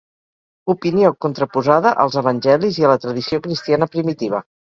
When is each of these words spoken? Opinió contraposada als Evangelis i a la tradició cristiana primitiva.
Opinió 0.73 1.11
contraposada 1.25 1.91
als 2.05 2.17
Evangelis 2.23 2.81
i 2.81 2.87
a 2.89 2.91
la 2.93 2.97
tradició 3.05 3.41
cristiana 3.45 3.91
primitiva. 3.99 4.43